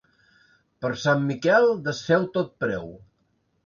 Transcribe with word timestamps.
Per 0.85 0.91
Sant 1.03 1.23
Miquel 1.33 1.71
desfeu 1.91 2.29
tot 2.41 2.53
preu. 2.67 2.95